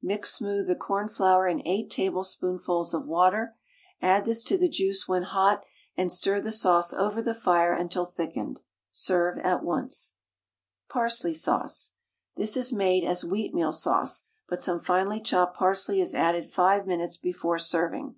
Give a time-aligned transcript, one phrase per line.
[0.00, 3.56] Mix smooth the cornflour in 8 tablespoonfuls of water,
[4.00, 5.64] add this to the juice when hot,
[5.96, 8.60] and stir the sauce over the fire until thickened;
[8.92, 10.14] serve at once.
[10.88, 11.94] PARSLEY SAUCE.
[12.36, 17.16] This is made as "Wheatmeal Sauce," but some finely chopped parsley is added five minutes
[17.16, 18.14] before serving.